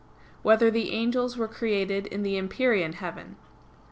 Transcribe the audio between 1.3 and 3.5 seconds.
Were Created in the Empyrean Heaven?